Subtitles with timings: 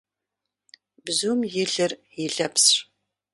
[1.05, 1.91] Бзум и лыр,
[2.21, 2.73] и лэпсщ.